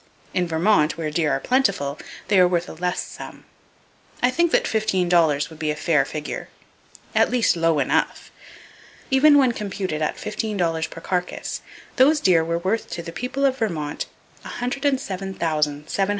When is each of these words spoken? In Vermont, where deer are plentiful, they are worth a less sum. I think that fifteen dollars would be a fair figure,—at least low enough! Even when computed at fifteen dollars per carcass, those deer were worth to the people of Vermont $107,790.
In 0.33 0.47
Vermont, 0.47 0.97
where 0.97 1.11
deer 1.11 1.31
are 1.31 1.39
plentiful, 1.39 1.99
they 2.27 2.39
are 2.39 2.47
worth 2.47 2.67
a 2.67 2.73
less 2.73 3.03
sum. 3.05 3.45
I 4.23 4.31
think 4.31 4.51
that 4.51 4.65
fifteen 4.67 5.07
dollars 5.07 5.51
would 5.51 5.59
be 5.59 5.69
a 5.69 5.75
fair 5.75 6.05
figure,—at 6.05 7.29
least 7.29 7.55
low 7.55 7.77
enough! 7.77 8.31
Even 9.11 9.37
when 9.37 9.51
computed 9.51 10.01
at 10.01 10.17
fifteen 10.17 10.57
dollars 10.57 10.87
per 10.87 11.01
carcass, 11.01 11.61
those 11.97 12.19
deer 12.19 12.43
were 12.43 12.57
worth 12.57 12.89
to 12.89 13.03
the 13.03 13.11
people 13.11 13.45
of 13.45 13.59
Vermont 13.59 14.07
$107,790. 14.43 16.09